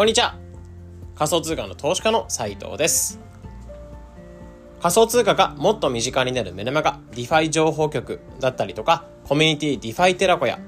[0.00, 0.34] こんにちは
[1.14, 3.20] 仮想通貨の投資家の斉藤です
[4.80, 10.58] 仮想通貨がもっと身近になるメルマガ DeFi 情報局だったりとかコミュニティ DeFi テラコや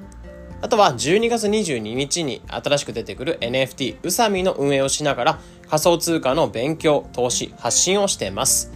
[0.60, 8.70] あとは12月22日に新しく出てくる NFT うさみの運営をしながら仮想通貨の勉強、投資、発信をしています。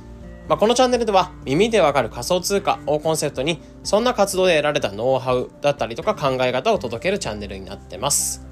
[0.48, 8.45] まあ、このチャンネルでは耳でわかる仮想通貨をコンセプトにそんな活動で得られたノウハウだったりとか考え方を届けるチャンネルになってます。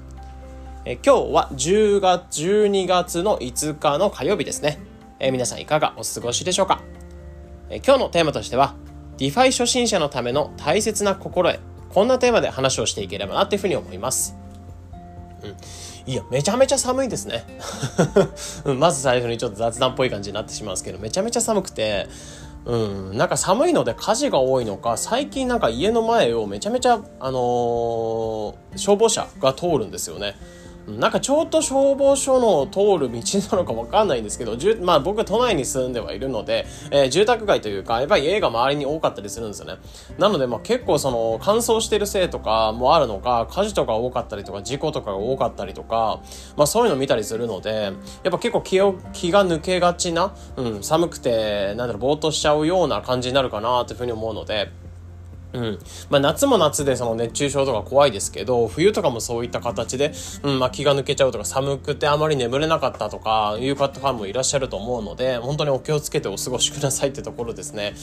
[0.87, 4.77] え今日は10月、12月の5日の火曜日ですね。
[5.19, 6.79] え皆さんいかがお過ごしでしょうか？
[7.71, 8.75] え今日のテーマとしては
[9.17, 11.59] DeFi 初心者のための大切な心得
[11.89, 14.35] こんなテーマで話をしていければなっていうふうに思います。
[15.41, 15.55] うん。
[16.05, 17.43] いや、めちゃめちゃ寒いですね。
[18.77, 22.05] まず最初にちょっと雑談っぽい感じになってしまうんですけど、めちゃめちゃ寒くて、
[22.65, 30.35] うん、なんか寒いので火事が多いのか、最近なんか家の前をめちゃめちゃ、あのー、消防車が通るんですよね。
[30.87, 39.77] なんかちょうど消防署の通る道なのかわかんないんですけど、まあ僕都内に住んではいるので、えー、住宅街というか、やっぱり家が周りに多かったりするんですよね。
[40.19, 46.21] なのでまあ結構その乾燥してるせいとかもあるのか、火事とか多かったりとか、事故とかが多かったりとか、
[46.55, 47.91] まあそういうの見たりするので、
[48.23, 54.69] やっぱ結構気を、気が抜けがちな、うん、寒くて、なんだろう、ぼーっとしちゃうような感じになるかなというふうに思うので、
[55.55, 55.79] うん。
[56.09, 60.11] まあ夏も夏でその熱中症とか怖いですけど、冬とかもそういった形で、
[60.43, 67.93] うん、まあ気が抜けちゃうとか寒くてあまり眠れなかったとかいう方もいらっしゃると思うので、本当にお気をつけてお過ごしくださいってところですね。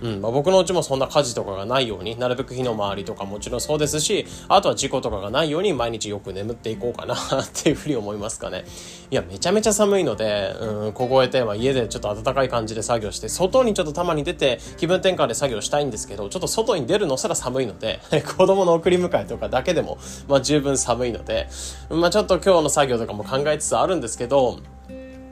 [0.00, 0.20] うん。
[0.22, 8.64] まあ僕のうちもそんな火事とかがないように、なるべく火の回りとかもちろんそうですし、あとは事故とかがないように毎日よく眠っていこうかな っていうふうに思いますかね。
[9.10, 18.00] いや、めちゃめちゃ寒いので、うん、凍えて、まあ家でちょっと暖かい感じで作業して、外にちょっとたまに出て気分転換で作業したいんですけど、ちょっと外に出るのすら寒いので、
[18.36, 21.48] 子供の送り迎えとかだけでも、まあ十分寒いので、
[21.90, 24.58] まあちょっと今日の作業とかも考えつつあるんですけど、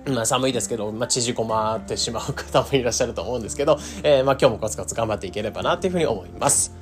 [0.07, 6.75] まあ寒いですけど、まあ縮こまってしまう方もいらっしゃると思うんですけど、えー、まあ今日もコツコツ頑張っていければなっていうふうに思います。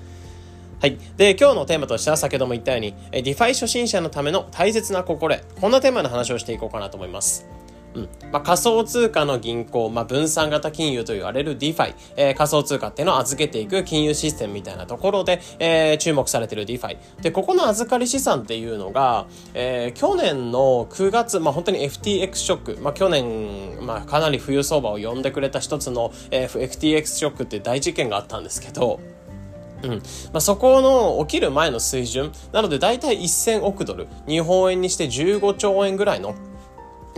[0.81, 0.97] はい。
[1.17, 5.37] で、今日のテーマとしては先ほども言ったように、 DeFi 初心者のための大切な心得。
[5.61, 7.49] こんなテーマの話をしていこうかなと思います。
[7.95, 8.09] うん。
[8.33, 16.99] まあ、仮想通貨の銀行、まあ、分散型金融と言われる DeFi、えー、仮想通貨っていうのを預けていく金融システムみたいなところで、えー、注目されている DeFi。
[17.23, 29.01] で、ここの預かり資産っていうのが、えー、去年の9月、まあ、本当に FTX ショック、まあ、去年、まあ、かなり冬相場を呼んでくれた一つの、えー、FTX ショックって大事件があったんですけど、
[29.83, 29.91] うん。
[29.91, 29.99] ま
[30.35, 32.33] あ、そこの起きる前の水準。
[32.53, 34.09] なので大体1000億ドル。
[34.27, 36.35] 日本円にして15兆円ぐらいの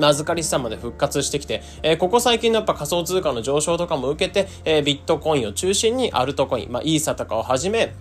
[0.09, 7.95] 預かり資産まで復活してきて、えー、ここ最近のやっぱ仮想通貨の上昇とかも受けて、えー、ビットコインを中心にアルトコイン、まあ、イーサとかをはじめ、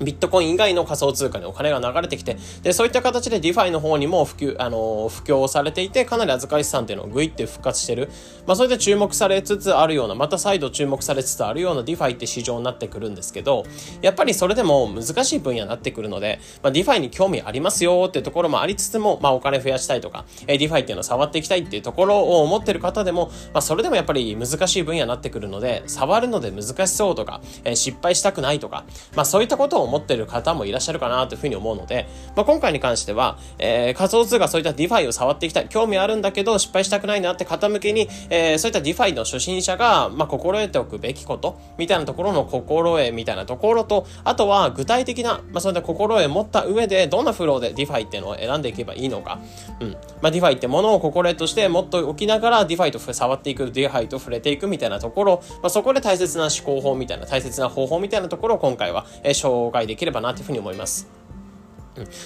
[0.00, 8.08] ビットコイン以外の仮想通貨にお金が流れてきて、で、そういった形で DeFi の方にも普及、あの、布教されていて、かなり預かり資産っていうのをグイって復活してる。
[8.46, 13.64] まあ、それで注目されつつあるような、また再度注目されつつあるような DeFi って市場になってくるんですけど、
[14.02, 28.84] やっぱりそれでも難しい分野になってくるので、まあ、DeFi に興味ありますよっていうところもありつつも、まあ、お金増やしたいとか、えー、DeFi っていうのを触っていきたいっていうところを思ってる方でも、まあ、それでもやっぱり難しい分野になってくるので、触るので難しそうとか、え、失敗したくないとか、
[29.14, 32.06] まあ、そういったことを思ってる方もいらっしゃるかなというふうに思うので、
[32.36, 35.60] まあ、今回に関しては、えー、仮想通貨そういった DeFi を触っていきた。
[35.62, 49.38] い、興味あるんだけど失敗したくないなって方向けに、えー、そういった DeFi の初心者が、まあ、心得ておくべきこと、みたいなところの心得みたいなところと、あとは具体的な、まあ、そういった心得を持った上で、どんなフローで DeFi っていうのを選んでいけばいいのか、
[49.80, 49.92] うん。
[50.20, 61.19] まあ、DeFi ってものを心得として持っておきながら DeFi と触っていく、DeFi と触れていくみたいなところ、まあ、そこで大切な思考法みたいな、大切な方法みたいなところを今回は、えー、紹介できればなというふうに思います。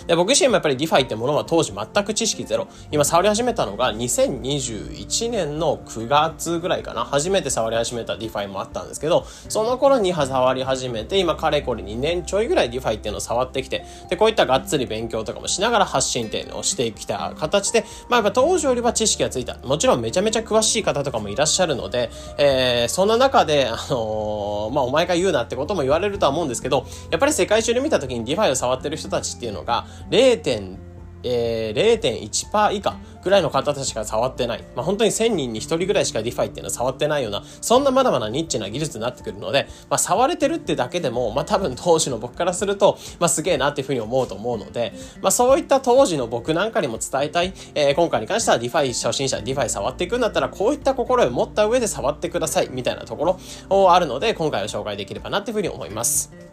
[0.06, 2.68] で僕自身もやっぱり DeFi ってものは当時全く知識ゼロ。
[2.90, 7.04] 今触り始めたのが2021年の9月ぐらいかな。
[7.04, 19.56] 初めて触り始めた DeFi もあったんですけど、その頃に触り始めて、今かれこれ2年ちょいぐらい DeFi っていうのを触ってきて、で、こういったがっつり勉強とかもしながら発信っていうのをしてきた形で、まあやっぱ当時よりは知識がついた。
[19.66, 30.84] もちろんめちゃめちゃ詳しい方とかもいらっしゃるので、えー、そんな中で、あのー、まあお前が言うなってことも言われるとは思うんですけど、やっぱり世界中で見た時に DeFi を触ってる人たちっていうののが0.1%
[31.24, 34.64] えー、0.1%以下ぐらいの方たちが触ってない。
[34.76, 44.92] まあ、本当に1000人に1人ぐらいしか DeFi っていうのは触ってないような、そんなまだまだニッチな技術になってくるので、まあ、触れてるってだけでも、まあ、多分当時の僕からすると、まあ、すげえなっていうふうに思うと思うので、
[45.22, 53.40] まあ、そういった当時の僕なんかにも伝えたい、えー、今回に関しては DeFi 初心者、DeFi 触っていくんだったら、こういった心を持った上で触ってください、みたいなところ
[53.70, 56.43] をあるので、今回は紹介できればなっていうふうに思います。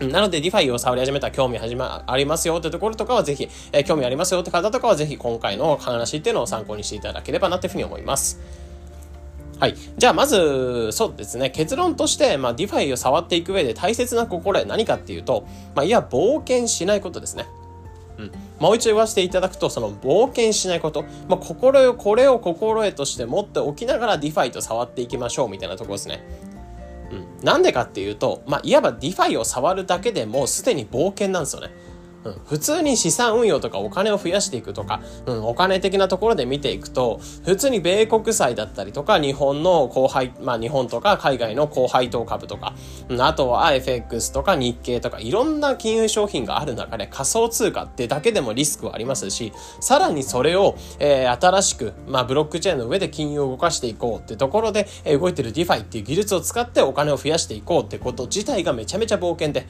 [0.00, 8.40] なので、DeFi を触り始めた興味始ま、ありますよってところとかはぜひ、えー、興味ありますよって方とかはぜひ今回の話っていうのを参考にしていただければなっていうふうに思います。
[9.58, 9.74] はい。
[9.96, 11.50] じゃあ、まず、そうですね。
[11.50, 17.46] 結論として、まあ、DeFi を触っていく上で大切な心得何かっていうと、まあ、いや、冒険しないことですね。
[18.18, 18.32] うん。
[18.60, 26.22] もう一度言わせていただくと、その冒険しないこと、まあ、心得、これを心得として持っておきながら DeFi と触っていきましょうみたいなところですね。
[27.10, 27.44] うん。
[27.44, 31.70] なんでかっていうと、まあ、いわば DeFi を触るだけでもすでに冒険なんですよね。
[32.24, 42.74] うん、普通に資産運用とかお金を増やしていくとか、うん、お金的なところで見ていくと、普通に米国債だったりとか、日本の後輩、まあ日本とか海外の後輩等株とか、
[43.08, 59.66] うん、あとは FX とか日経とか、いろんな金融商品がある中で仮想通貨ってだけでもリスクはありますし、さらにそれを、えー、新しく、まあブロックチェーンの上で金融を動かしていこうってところで、えー、動いてる DeFi っていう技術を使ってお金を増やしていこうってこと自体がめちゃめちゃ冒険で、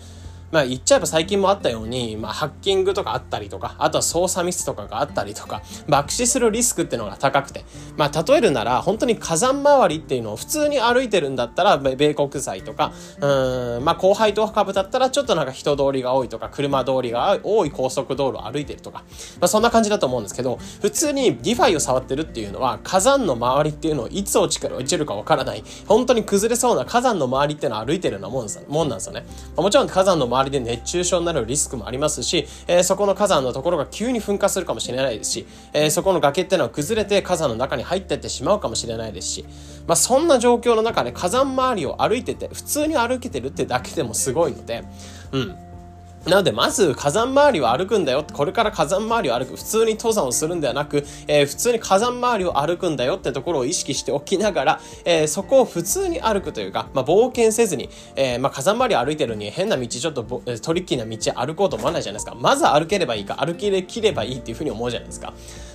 [0.50, 7.64] まあ言っちゃえば最近もあったように、まあハッキングとかあったりとか、あとは操作ミスとかがあったりとか、爆死するリスクっていうのが高くて、
[7.96, 19.04] まあ例えるなら本当に火山周りっていうのを普通に歩いてるんだったら、米国債とか、うん、まあ高配当株だったらちょっとなんか人通りが多いとか、車通りが多い高速道路を歩いてるとか、
[19.40, 28.42] まあそんな感じだと思うんですけど、普通に DeFi を触ってるっていうのは、火山の周りっていうのをいつ落ち落ちるかわからない、本当に崩れそうな火山の周りっていうのを歩いてるようなも
[28.84, 29.26] んなんですよね。
[29.56, 39.44] もちろん火山の周り周りで熱中症になるリスクもありますし、えー、そこの火山のところが急に噴火するかもしれないですし、えー、そこの崖ってのは崩れて火山の中に入ってってしまうかもしれないですし、
[39.86, 44.84] まあ、そんな状況の中で火山周りを歩いてて、普通に歩けてるってだけでもすごいので、
[45.32, 45.67] うん。
[46.28, 48.24] なので、まず火山周りを歩くんだよ。
[48.32, 49.56] これから火山周りを歩く。
[49.56, 62.34] 普通に登山をするんではなく、えー、普通に火山周りを歩くんだよってところを意識して おきながら、えー、そこを普通に歩くというか、まあ、冒険せずに、えー、まあ、火山周りを歩いてるのに変な道、ちょっとトリッキーな道歩こうと思わないじゃないですか。
[62.38, 65.32] まず歩ければいいか、歩ききればいいっていうふうに思うじゃないですか。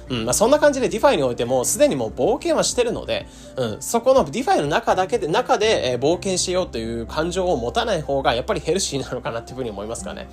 [0.09, 10.29] うん、まあ、そんな感じで DeFi においても、すでにもう冒険はしてるので、うん、そこの DeFi の中だけで、中で、え冒険しようという感情を持たない方が、やっぱりヘルシーなのかなっていうふうに思いますかね。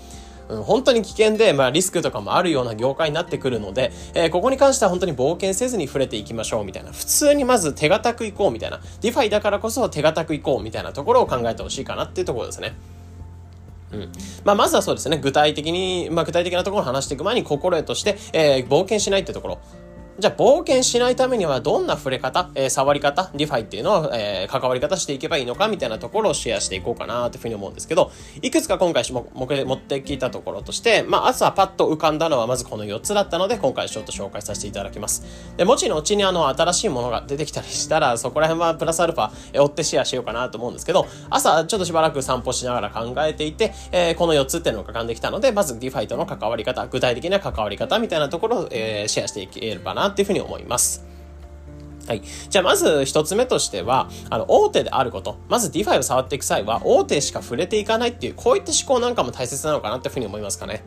[0.49, 6.91] うん、本当に危険で、まあ、リスクとかもあるような業界になってくるので、えー、ここに関しては本当に冒険せずに触れていきましょうみたいな。
[6.91, 8.81] 普通にまず手堅くいこうみたいな。
[9.01, 12.75] DeFi だからこそ手堅くいこうみたいなところを考えてほしいかなっていうところですね。
[13.93, 14.13] うん。
[14.45, 19.59] まあ、まずはそうですね、具体的に、まあ、具体的なところを話していく前に心得として、えー、冒険しないってところ。
[20.21, 28.13] じゃあ冒険しないためにはどんな触れ方、えー、触り方、 DeFi っていうのを、えー、関わり方していけばいいのかみたいなところをシェアしていこうかなというふうに思うんですけど、
[28.43, 35.25] いくつか今回も持ってきたところとして、まあ朝パッと浮かんだのはまずこの4つだったので、今回ちょっと紹介させていただきます。
[35.57, 51.05] で、もちろんうちにあの新しいものが出てきたりしたら、そこら辺はプラスアルファ、えー、追ってシェアしようかなと思うんですけど、朝ちょっとしばらく散歩しながら考えていて、えー、この4つっていうのが浮かんできたので、まず DeFi との関わり方、具体的な関わり方みたいなところを、えー、シェアしていければなっていうふうに思います。
[52.07, 52.23] はい。
[52.49, 55.39] じゃあまず一つ目としては、あの、大手であること。
[55.49, 60.83] まず DeFi を触っていく際は、大手しか触れていかないっていう、こういった思考なんかも大切なのかなっていうふうに思いますかね。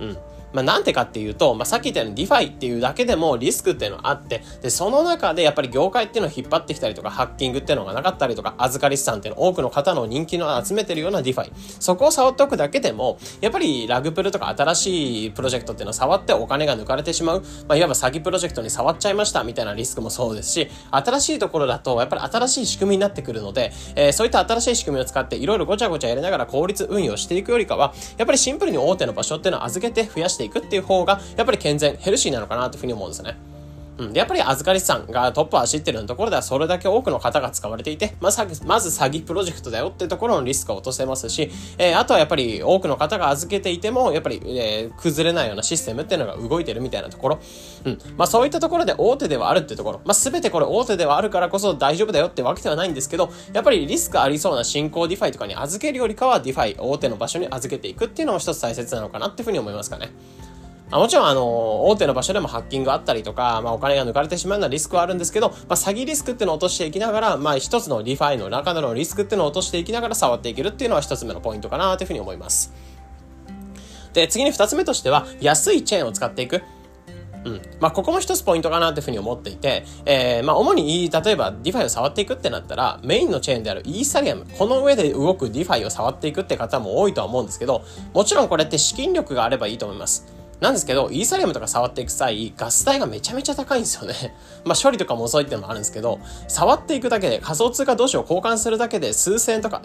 [0.00, 0.18] うん。
[0.52, 11.50] まあ、なんてかっていうと、まあ、さっき言ったように DeFi っていうだけでもリスクっていうのはあって、で、その中でやっぱり業界っていうのを引っ張ってきたりとか、ハッキングっていうのがなかったりとか、預かり資産っていうの多くの方の人気の集めてるような DeFi。
[11.80, 33.36] そこを触っておくだけでも、やっぱりラグプルとか新しいプロジェクトっていうのを触ってお金が抜かれてしまう、まあ、いわば詐欺プロジェクトに触っちゃいましたみたいなリスクもそうですし、新しいところだと、やっぱり新しい仕組みになってくるので、えー、そういった新しい仕組みを使っていろいろごちゃごちゃやりながら効率運用していくよりかは、やっぱりシンプルに大手の場所っていうのを預けて増やしてていくっていう方が、やっぱり健全、ヘルシーなのかなというふうに思うんですね。
[33.98, 34.12] うん。
[34.12, 47.38] で、やっぱり預かり資産がトップを走ってるところではそれだけ多くの方が使われていて、まず、まず詐欺プロジェクトだよっていうところのリスクを落とせますし、えー、あとはやっぱり多くの方が預けていても、やっぱり、えー、崩れないようなシステムっていうのが動いてるみたいなところ。
[47.84, 47.98] うん。
[48.16, 50.00] まあそういったところで大手ではあるっていうところ。
[50.04, 60.10] まあ全てこれ大手ではあるからこそ大丈夫だよってわけではないんですけど、やっぱりリスクありそうな新興 DeFi とかに預けるよりかは DeFi、大手の場所に預けていくっていうのも一つ大切なのかなっていうふうに思いますかね。
[60.92, 72.74] あもちろん、あの、大手の場所でもハッキングあったりとか、まあ、お金が抜かれてしまうようなリスクはあるんですけど、まあ、詐欺リスクっていうのを落としていきながら、まあ、一つのリファイの中でのリスクっていうのを落としていきながら触っていけるっていうのは一つ目のポイントかなというふうに思います。
[74.12, 76.62] で、次に二つ目としては、安いチェーンを使っていく。
[77.44, 77.62] うん。
[77.80, 87.82] まあ、ここも一つポイントかなっていうふうに思っていて、えー、まあ、主に、例えば DeFi を触っていくってなったら、メインのチェーンであるイーサリアム、この上で動く DeFi を触っていくって方も多いとは思うんですけど、
[88.12, 90.41] もちろんこれって資金力があればいいと思います。
[90.62, 94.14] なんですけど、イーサリアムとか触っていく際、ガス代がめちゃめちゃ高いんですよね。
[94.64, 99.82] まあ処理とかも遅いってのもあるんですけど、触っていくだけで、仮想通貨同士を交換するだけで数千円とか、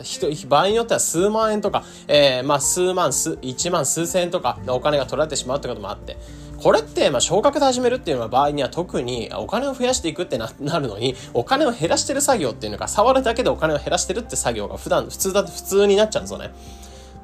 [0.47, 6.15] 場合によっては数万円とか、えー、まあ数万、数、一万数千円とかのお金が取られてしまうってこともあって、
[6.61, 10.47] これって、まあ、少額で始めるっていうのは場合には特にお金を増やしていくってな
[10.79, 16.51] るのに、お金を減らしてる作業っていうのが、触るだけでお金を減らしてるって作業が普段、普通だと普通になっちゃうんですよね。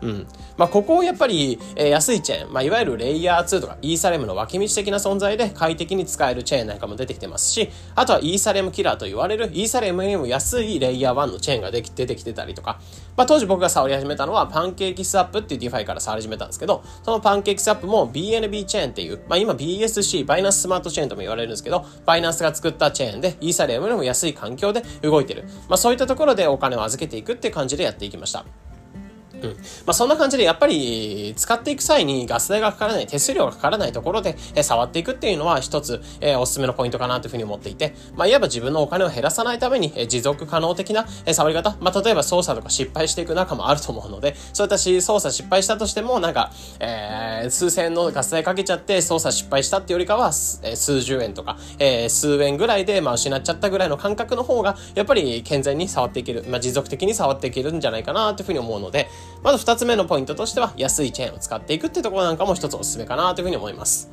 [0.04, 0.28] うん。
[0.58, 12.80] まあ、ここをやっぱり、えー、安いチェーン、まあ、いわゆるレイヤー2とかイーサレムの脇道的な存在で快適に使えるチェーンなんかも出てきてますし、あとはイーサレムキラーと言われるイーサレムにも安いレイヤー1のチェーンができ出てきてたりとか、
[13.16, 25.46] まあ、当時僕が触り始めたのは PancakeSwap っていう DeFi から触り始めたんですけど、その PancakeSwap も BNB チェーンっていう、まあ、今 BSC、 Binance Smart Chain とも言われるんですけど、バイナンスが作ったチェーンでイーサリアムよりも安い環境で動いてる。
[25.68, 28.46] まあ、そういったところでお金を預けていくって感じでやっていきました。
[29.48, 29.50] うん。
[29.52, 29.56] ま
[29.88, 50.32] あ、そんな感じで、やっぱり、使っていく際にガス代がかからない、手数料がかからないところで、え触っていくっていうのは一つ、え、おすすめのポイントかなというふうに思っていて、まあ、いわば自分のお金を減らさないために、え持続可能的な、え触り方、まあ、例えば操作とか失敗していく中もあると思うので、そういったし、操作失敗したとしても、なんか、えー、数千のガス代かけちゃって操作失敗したってよりかは、
[50.64, 59.10] え数十円とか、えー、数円ぐらいで、まあ、失っちゃったぐらいの感覚の方が、やっぱり健全に触っていける、まあ、持続的に触っていけるんじゃないかなというふうに思うので、
[59.44, 64.10] まず二つ目のポイントとしては安いチェーンを使っていくっていうところなんかも一つおすすめかなというふうに思います。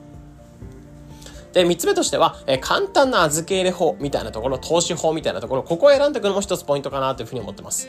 [1.52, 7.88] で、三つ目としては、えー、簡単な預け入れ法みたいなところ、投資法みたいなところ、ここを選んでいくのも一つポイントかなというふうに思ってます。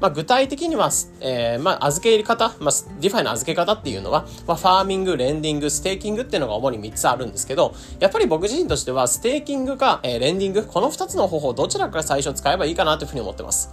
[0.00, 13.70] まあ、具体的には、えー、まあ、預け入れ方、まあ、 DeFi の預け方っていうのは、まあ、ファーミング、レンディング、ステーキングっていうのが主に3つあるんですけど、やっぱり僕自身としては、ステーキングか、えー、レンディング、この2つの方法、どちらから最初使えばいいかなというふうに思ってます。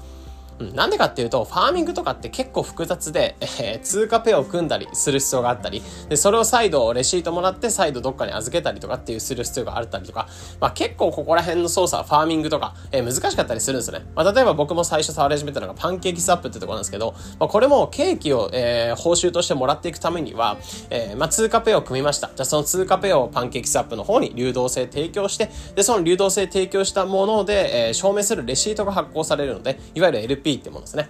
[0.60, 10.28] なんでかっていうと、ファーミングとかって結構複雑で、えー、通貨ペアを組んだりする必要があったり、で、それを再度レシートもらって再度どっかに預けたりとかっていうする必要があったりとか、
[10.60, 14.06] まあ結構ここら辺の操作、ファーミングとか、えー、難しかったりするんですよね。
[14.16, 20.58] まあ例えば僕も最初触り始めたのが PancakeSwap ってとこなんですけど、まあこれもケーキを、えー、報酬としてもらっていくためには、
[20.90, 22.28] えー、まあ通貨ペアを組みました。
[22.28, 31.10] じゃあその通貨ペアをパンケーキスアップの方に流動性提供して、で、その流動性提供したもので、えー、証明するレシートが発行されるので、いわゆる LP ってものですね。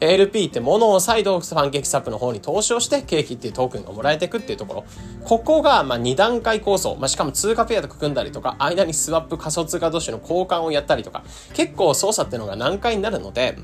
[0.00, 4.84] LP ってものを再度パンケーキサップの方に投資をしてケーキっていうトークンがもらえていくっていうところ。
[5.24, 6.94] ここがまあ2段階構想。
[6.96, 13.58] まあ、しかも通貨ペアと組んだりとか、間にスワップ仮想通貨同士の交換をやったりとか、結構操作っていうのが難解になるので、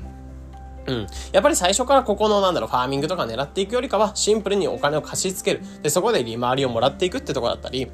[0.87, 1.07] うん。
[1.31, 5.65] やっぱり最初からここのなんだろう、ファーミングとか狙っていくよりかは、シンプルにお金を貸し付ける。
[5.81, 7.89] で、そこで利回りをもらっていくってところだったり、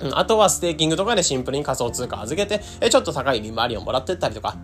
[0.00, 4.56] うん、あとはステーキングとかでシンプルに仮想通貨預けて、え、ちょっと高い利回りをもらってったりとか、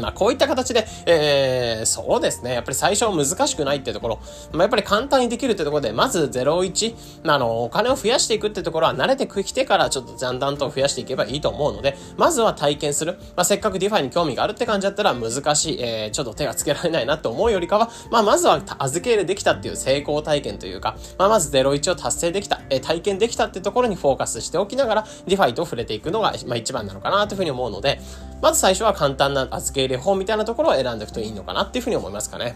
[0.00, 2.54] まあ、こういった形で、えー、そうですね。
[2.54, 4.20] やっぱり最初は難しくないってところ、
[4.52, 6.94] まあ、やっぱり簡単にできるってところで、まず01、
[7.26, 13.14] あの、お金を増やしていくってところは慣れてきてからちょっとだんだんと増やしていけばいいと思うので、まずは体験する。
[13.36, 28.00] まあ、せっかく DeFi に興味があるって感じだったら難しい、えー、ちょっと手がつけられないなって思うよりかは、まあ、まずは預け入れできたっていう成功体験というか、まあ、まず01を達成できた、えー、体験できたってところにフォーカスしておきながら、 DeFi と触れていくのが、まあ、一番なのかなというふうに思うので、
[28.42, 32.54] まず最初は簡単な預け入れ法みたいなところを選んでいくといいのかなっていうふうに思いますかね。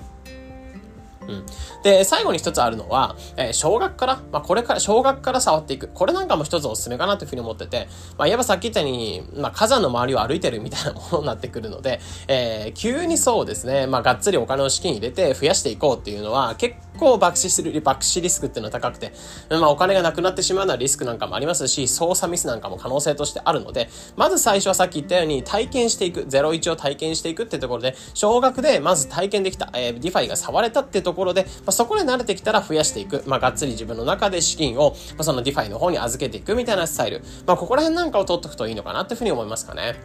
[1.29, 1.47] うん。
[1.83, 5.89] で、最後に一つあるのは、えー、少額から、まあ、これから、少額から触っていく。
[5.89, 19.13] これなんかも一つおすすめかなというふうに思ってて、まあ、いわばさっき言ったように、まあ、火山の周りを歩いてるみたいなものになってくるので、えー、急にそうですね、まあ、がっつりお金を資金入れて増やしていこうっていうのは、結構爆死する、爆死リスクっていうのは高くて、
[19.51, 33.23] まあ、お金がなくなってしまうようなリスクなんかもありますし、操作ミスなんかも可能性としてあるので、まず最初はさっき言ったように体験していく、01を体験していくってところで、少額でまず体験できた、えー、 DeFi が触れたってところころで、まあ、そこで慣れてきたら増やしていく。
[33.27, 37.23] まあ、がっつり自分の中で資金を、まあ、その DeFi の方に預けていくみたいなスタイル。
[37.47, 39.97] まあ、ここら辺なんかを取っとくといいのかなっていうふうに思いますかね。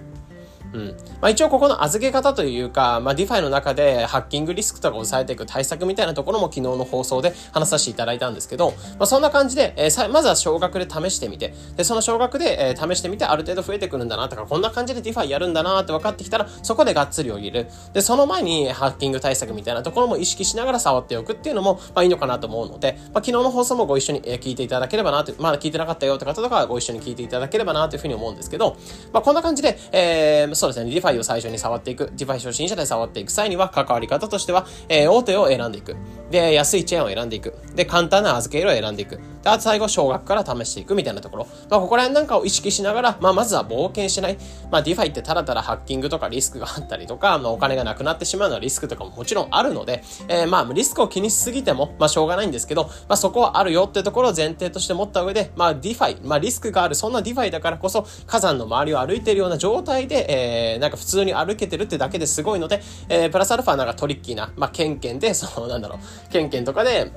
[0.73, 0.87] うん。
[1.21, 17.69] まあ一応ここの預け方というか、まあ DeFi の中でハッキングリスクとかを抑えていく対策みたいなところも昨日の放送で話させていただいたんですけど、まあそんな感じで、えー、まずは少額で試してみて、で、その少額で、えー、試してみてある程度増えてくるんだなとか、こんな感じで DeFi やるんだなって分かってきたら、そこでがっつりを入れる。
[17.93, 28.77] で、その前にハッキング対策みたいなところも意識しながら触っておくっていうのも、まあいいのかなと思うので、まあ昨日の放送もご一緒に聞いていただければなと、まだ聞いてなかったよって方とかご一緒に聞いていただければなというふうに思うんですけど、
[29.11, 35.97] まあこんな感じで、えー、そうですね、 DeFi を最初に触っていく、 DeFi 初心者で触っていく際には、関わり方としては、えー、大手を選んでいく。
[36.31, 37.53] で、安いチェーンを選んでいく。
[37.75, 39.17] で、簡単な預け入れを選んでいく。
[39.17, 41.47] で、あと最後、少額から試していくみたいなところ。
[41.69, 44.37] まあ、ここら辺なんかを意識しながら、まあ、まずは冒険しない。
[44.71, 67.11] まあ、 DeFi ってただただハッキングとかリスクがあったりとか、まあ、お金がなくなってしまうのはリスクとかももちろんあるので、えー、まあ、リスクを気にしすぎても、まあ、しょうがないんですけど、まあ、そこはあるよってところを前提として持った上で、まあ、 DeFi、まあ、リスクがある、そんな DeFi だからこそ、火山の周りを歩いているような状態で、えー、なんか普通に歩けてるってだけですごいので、えー、プラスアルファなんかトリッキーな、まあ、ケンケンで、その、なんだろう、ケンケンとかで、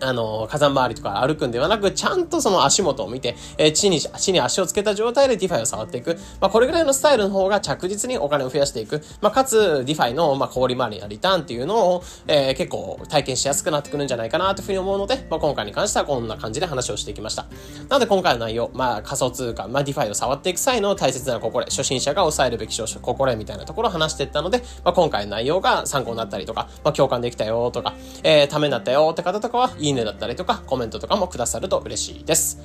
[0.00, 6.18] あの、火山周りとか歩くんではなく、ちゃんとその足元を見て、え、地に、地に足をつけた状態で DeFi を触っていく。
[6.40, 9.02] まあ、これぐらいのスタイルの方が着実にお金を増やしていく。
[9.20, 17.46] まあ、かつ、 DeFi の、まあ、高利回りやリターンっていうのを、えー、結構体験しやすくなってくるんじゃないかなというふうに思うので、まあ、今回に関してはこんな感じで話をしていきました。
[17.88, 32.60] なので、今回の内容、まあ、仮想通貨、まあ、 DeFi を触っていく際の大切な心得、初心者が抑えるべき少々心得みたいなところを話していったので、まあ、今回の内容が参考になったりとか、まあ、共感できたよとか、えー、ためになったよって方とかは、いいいいねだったりとか、コメントとかもくださると嬉しいです。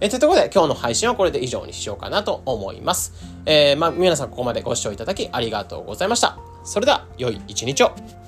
[0.00, 3.14] えー、というところで今日の配信はこれで以上にしようかなと思います。
[3.46, 6.38] えー、まあ、皆さんここまでご視聴いただきありがとうございました。
[6.64, 8.25] それでは、良い一日を。